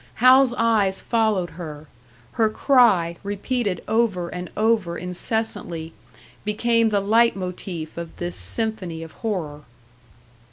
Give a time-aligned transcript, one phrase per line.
[0.15, 1.85] Hal's eyes followed her;
[2.31, 5.93] her cry, repeated over and over incessantly,
[6.43, 9.61] became the leit motif of this symphony of horror.